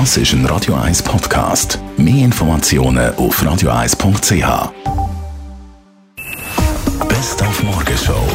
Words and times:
Das 0.00 0.16
ist 0.16 0.32
ein 0.32 0.44
Radio 0.46 0.74
1 0.74 1.04
Podcast. 1.04 1.78
Mehr 1.96 2.24
Informationen 2.24 3.14
auf 3.14 3.40
radio1.ch. 3.40 4.72
Best 7.08 7.40
auf 7.40 7.62
Morgenshow 7.62 8.26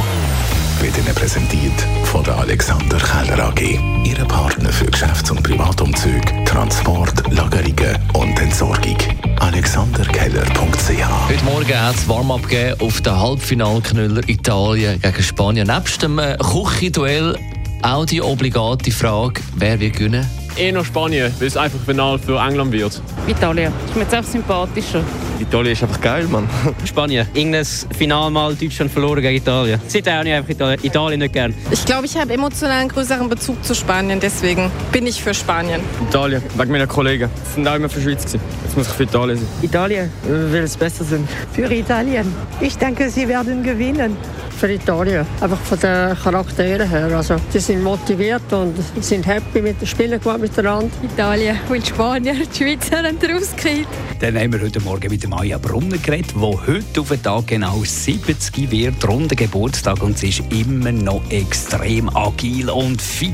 wird 0.79 0.97
Ihnen 0.97 1.13
präsentiert 1.13 1.73
von 2.05 2.23
der 2.23 2.37
Alexander 2.37 2.97
Keller 2.97 3.49
AG. 3.49 3.77
Ihre 4.05 4.23
Partner 4.23 4.69
für 4.69 4.85
Geschäfts- 4.85 5.31
und 5.31 5.43
Privatumzug, 5.43 6.21
Transport, 6.45 7.29
Lagerungen 7.29 7.97
und 8.13 8.39
Entsorgung. 8.39 8.97
AlexanderKeller.ch 9.41 11.27
Heute 11.27 11.43
Morgen 11.43 11.81
hat 11.81 11.95
es 11.95 12.07
Warm-up 12.07 12.47
auf 12.79 13.01
den 13.01 13.19
Halbfinalknüller 13.19 14.21
Italien 14.29 15.01
gegen 15.01 15.23
Spanien. 15.23 15.67
Nebst 15.67 16.01
dem 16.03 16.19
äh, 16.19 16.37
Küchenduell 16.37 17.37
auch 17.81 18.05
die 18.05 18.21
obligate 18.21 18.91
Frage, 18.91 19.41
wer 19.57 19.77
wird 19.81 19.97
gewinnen? 19.97 20.38
Eh 20.57 20.71
noch 20.71 20.85
Spanien, 20.85 21.31
weil 21.39 21.47
es 21.47 21.57
einfach 21.57 21.79
final 21.85 22.19
für 22.19 22.39
England 22.39 22.71
wird. 22.71 23.01
Italien. 23.27 23.71
Ist 23.85 23.95
mir 23.95 24.01
jetzt 24.01 24.13
einfach 24.13 24.31
sympathischer. 24.31 25.03
Italien 25.39 25.73
ist 25.73 25.83
einfach 25.83 26.01
geil, 26.01 26.25
Mann. 26.25 26.49
Spanien. 26.85 27.27
Irgendein 27.33 27.65
Final 27.65 28.29
mal 28.29 28.55
Deutschland 28.55 28.91
verloren 28.91 29.21
gegen 29.21 29.37
Italien. 29.37 29.79
Sieht 29.87 30.07
auch 30.09 30.23
nicht 30.23 30.33
einfach 30.33 30.49
Italien, 30.49 30.79
Italien 30.83 31.19
nicht 31.19 31.33
gern. 31.33 31.53
Ich 31.71 31.85
glaube, 31.85 32.05
ich 32.05 32.17
habe 32.17 32.33
emotional 32.33 32.79
einen 32.79 32.89
größeren 32.89 33.29
Bezug 33.29 33.63
zu 33.63 33.73
Spanien, 33.73 34.19
deswegen 34.19 34.69
bin 34.91 35.07
ich 35.07 35.21
für 35.21 35.33
Spanien. 35.33 35.81
Italien, 36.09 36.43
wegen 36.57 36.71
meiner 36.71 36.87
Kollegen. 36.87 37.29
Sie 37.45 37.53
sind 37.55 37.67
auch 37.67 37.75
immer 37.75 37.89
für 37.89 38.01
Schweiz 38.01 38.25
gewesen. 38.25 38.41
Jetzt 38.65 38.77
muss 38.77 38.87
ich 38.87 38.93
für 38.93 39.03
Italien 39.03 39.37
sein. 39.37 39.47
Italien, 39.61 40.11
weil 40.27 40.63
es 40.63 40.75
besser 40.75 41.03
sind. 41.03 41.27
Für 41.53 41.71
Italien. 41.73 42.33
Ich 42.59 42.77
denke, 42.77 43.09
sie 43.09 43.27
werden 43.27 43.63
gewinnen. 43.63 44.17
Für 44.59 44.69
Italien. 44.69 45.25
Einfach 45.39 45.57
von 45.57 45.79
den 45.79 46.17
Charakteren 46.17 46.89
her. 46.89 47.15
Also, 47.15 47.37
die 47.53 47.59
sind 47.59 47.81
motiviert 47.81 48.51
und 48.51 48.75
sind 48.99 49.25
happy 49.25 49.61
mit 49.61 49.79
dem 49.79 49.87
Spielen 49.87 50.19
miteinander. 50.41 50.89
Italien, 51.01 51.57
weil 51.69 51.85
Spanier 51.85 52.33
die 52.33 52.57
Schweizer 52.57 52.97
haben 52.97 53.17
rausgekriegt. 53.17 53.87
Dann 54.19 54.37
haben 54.37 54.51
wir 54.51 54.59
heute 54.59 54.81
Morgen 54.81 55.09
mit 55.09 55.25
Maja 55.29 55.57
Brunner 55.57 55.97
geredet, 55.97 56.33
die 56.35 56.41
heute 56.41 56.99
auf 56.99 57.07
den 57.07 57.23
Tag 57.23 57.47
genau 57.47 57.81
70 57.85 58.69
wird, 58.69 59.07
runder 59.07 59.33
Geburtstag 59.33 60.03
und 60.03 60.17
sie 60.17 60.27
ist 60.27 60.43
immer 60.51 60.91
noch 60.91 61.21
extrem 61.29 62.13
agil 62.13 62.69
und 62.69 63.01
fit. 63.01 63.31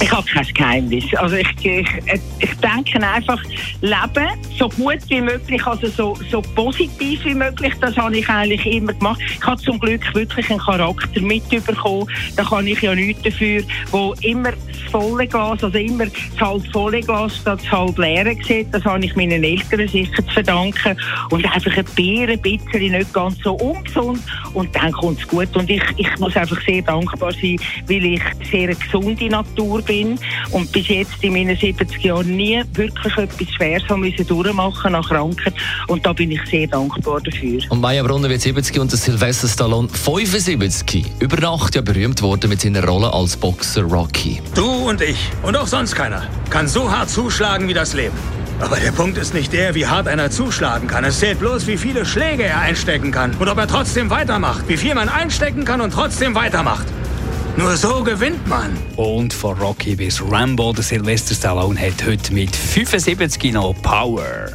Ich 0.00 0.12
habe 0.12 0.24
kein 0.32 0.46
Geheimnis. 0.54 1.12
Also 1.16 1.34
ich, 1.34 1.48
ich, 1.66 1.88
ich 2.38 2.54
denke 2.58 3.04
einfach, 3.04 3.42
leben 3.80 4.28
so 4.56 4.68
gut 4.68 5.00
wie 5.08 5.20
möglich, 5.20 5.66
also 5.66 5.88
so, 5.88 6.16
so 6.30 6.40
positiv 6.40 7.24
wie 7.24 7.34
möglich, 7.34 7.74
das 7.80 7.96
habe 7.96 8.16
ich 8.16 8.28
eigentlich 8.28 8.64
immer 8.64 8.92
gemacht. 8.92 9.20
Ich 9.20 9.44
habe 9.44 9.60
zum 9.60 9.80
Glück 9.80 10.14
wirklich 10.14 10.48
einen 10.50 10.60
Charakter 10.68 11.20
mitbekommen, 11.20 12.06
da 12.36 12.44
kann 12.44 12.66
ich 12.66 12.80
ja 12.80 12.94
nichts 12.94 13.22
dafür, 13.22 13.62
wo 13.90 14.14
immer 14.22 14.52
das 14.52 14.90
volle 14.90 15.26
Gas, 15.26 15.64
also 15.64 15.78
immer 15.78 16.06
das 16.06 16.40
halb 16.40 16.72
volle 16.72 17.00
Gas 17.00 17.36
statt 17.36 17.60
das 17.62 17.72
halb 17.72 17.98
leere 17.98 18.36
sieht, 18.46 18.72
das 18.72 18.84
habe 18.84 19.04
ich 19.04 19.16
meinen 19.16 19.42
Eltern 19.42 19.88
sicher 19.88 20.24
zu 20.26 20.32
verdanken. 20.32 20.96
Und 21.30 21.44
einfach 21.44 21.76
ein 21.76 21.84
Bier 21.94 22.28
ein 22.28 22.40
bisschen 22.40 22.92
nicht 22.92 23.12
ganz 23.12 23.38
so 23.42 23.54
ungesund. 23.54 24.20
Und 24.54 24.74
dann 24.74 24.92
kommt 24.92 25.20
es 25.20 25.28
gut. 25.28 25.54
Und 25.56 25.68
ich, 25.70 25.82
ich 25.96 26.18
muss 26.18 26.36
einfach 26.36 26.60
sehr 26.62 26.82
dankbar 26.82 27.32
sein, 27.32 27.56
weil 27.86 28.04
ich 28.04 28.22
sehr 28.50 28.64
eine 28.64 28.76
gesunde 28.76 29.28
Natur 29.28 29.82
bin. 29.82 30.18
Und 30.52 30.70
bis 30.72 30.88
jetzt 30.88 31.22
in 31.22 31.32
meinen 31.32 31.56
70 31.56 32.02
Jahren 32.02 32.36
nie 32.36 32.62
wirklich 32.74 33.16
etwas 33.16 33.50
Schweres 33.54 33.88
haben 33.88 34.00
müssen 34.00 34.26
durchmachen 34.26 34.92
nach 34.92 35.08
Krankheit 35.08 35.54
und 35.86 36.04
da 36.04 36.12
bin 36.12 36.30
ich 36.30 36.40
sehr 36.50 36.66
dankbar 36.66 37.20
dafür. 37.20 37.60
Und 37.70 37.80
Maya 37.80 38.02
Brunner 38.02 38.28
wird 38.28 38.40
70 38.40 38.78
und 38.78 38.90
der 38.90 38.98
Sylvester 38.98 39.48
Stallone 39.48 39.88
75. 39.88 40.57
Über 41.20 41.36
Nacht 41.40 41.76
ja 41.76 41.82
berühmt 41.82 42.20
worden 42.20 42.50
mit 42.50 42.60
seiner 42.60 42.84
Rolle 42.84 43.12
als 43.12 43.36
Boxer 43.36 43.82
Rocky. 43.82 44.42
Du 44.54 44.88
und 44.88 45.00
ich 45.00 45.30
und 45.42 45.56
auch 45.56 45.66
sonst 45.66 45.94
keiner 45.94 46.26
kann 46.50 46.66
so 46.66 46.90
hart 46.90 47.10
zuschlagen 47.10 47.68
wie 47.68 47.74
das 47.74 47.94
Leben. 47.94 48.16
Aber 48.60 48.76
der 48.76 48.90
Punkt 48.90 49.18
ist 49.18 49.34
nicht 49.34 49.52
der, 49.52 49.76
wie 49.76 49.86
hart 49.86 50.08
einer 50.08 50.30
zuschlagen 50.32 50.88
kann. 50.88 51.04
Es 51.04 51.20
zählt 51.20 51.38
bloß, 51.38 51.68
wie 51.68 51.76
viele 51.76 52.04
Schläge 52.04 52.42
er 52.42 52.58
einstecken 52.60 53.12
kann 53.12 53.34
und 53.38 53.48
ob 53.48 53.56
er 53.56 53.68
trotzdem 53.68 54.10
weitermacht. 54.10 54.66
Wie 54.66 54.76
viel 54.76 54.96
man 54.96 55.08
einstecken 55.08 55.64
kann 55.64 55.80
und 55.80 55.92
trotzdem 55.92 56.34
weitermacht. 56.34 56.86
Nur 57.56 57.76
so 57.76 58.02
gewinnt 58.02 58.46
man. 58.48 58.76
Und 58.96 59.32
von 59.32 59.56
Rocky 59.58 59.94
bis 59.94 60.20
Rambo, 60.20 60.72
der 60.72 60.82
Sylvester 60.82 61.34
Stallone 61.34 61.80
hat 61.80 62.04
heute 62.04 62.34
mit 62.34 62.54
75 62.54 63.52
noch 63.52 63.74
Power. 63.82 64.48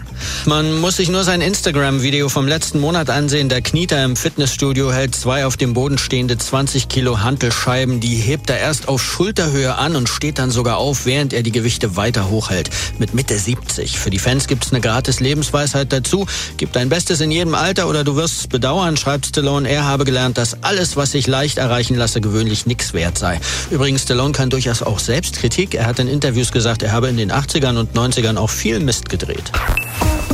Man 0.45 0.79
muss 0.79 0.97
sich 0.97 1.09
nur 1.09 1.23
sein 1.23 1.41
Instagram-Video 1.41 2.27
vom 2.27 2.47
letzten 2.47 2.79
Monat 2.79 3.09
ansehen. 3.09 3.47
Der 3.47 3.61
Knieter 3.61 4.03
im 4.03 4.15
Fitnessstudio 4.15 4.91
hält 4.91 5.15
zwei 5.15 5.45
auf 5.45 5.55
dem 5.55 5.73
Boden 5.73 5.97
stehende 5.97 6.37
20 6.37 6.89
Kilo 6.89 7.21
Hantelscheiben. 7.21 7.99
Die 7.99 8.15
hebt 8.15 8.49
er 8.49 8.59
erst 8.59 8.87
auf 8.87 9.01
Schulterhöhe 9.01 9.75
an 9.75 9.95
und 9.95 10.09
steht 10.09 10.39
dann 10.39 10.51
sogar 10.51 10.77
auf, 10.77 11.05
während 11.05 11.33
er 11.33 11.43
die 11.43 11.51
Gewichte 11.51 11.95
weiter 11.95 12.29
hochhält. 12.29 12.69
Mit 12.99 13.13
Mitte 13.13 13.37
70. 13.37 13.97
Für 13.97 14.09
die 14.09 14.19
Fans 14.19 14.47
gibt's 14.47 14.71
eine 14.71 14.81
gratis 14.81 15.19
Lebensweisheit 15.19 15.93
dazu. 15.93 16.25
Gib 16.57 16.73
dein 16.73 16.89
Bestes 16.89 17.21
in 17.21 17.31
jedem 17.31 17.55
Alter 17.55 17.87
oder 17.87 18.03
du 18.03 18.15
wirst 18.15 18.39
es 18.41 18.47
bedauern, 18.47 18.97
schreibt 18.97 19.27
Stallone. 19.27 19.69
Er 19.69 19.85
habe 19.85 20.03
gelernt, 20.03 20.37
dass 20.37 20.61
alles, 20.63 20.97
was 20.97 21.11
sich 21.11 21.25
leicht 21.27 21.57
erreichen 21.57 21.95
lasse, 21.95 22.19
gewöhnlich 22.19 22.65
nichts 22.65 22.93
wert 22.93 23.17
sei. 23.17 23.39
Übrigens, 23.71 24.03
Stallone 24.03 24.33
kann 24.33 24.49
durchaus 24.49 24.83
auch 24.83 24.99
Selbstkritik. 24.99 25.73
Er 25.75 25.85
hat 25.85 25.99
in 25.99 26.07
Interviews 26.07 26.51
gesagt, 26.51 26.83
er 26.83 26.91
habe 26.91 27.07
in 27.07 27.17
den 27.17 27.31
80ern 27.31 27.77
und 27.77 27.93
90ern 27.95 28.37
auch 28.37 28.49
viel 28.49 28.79
Mist 28.79 29.09
gedreht. 29.09 29.51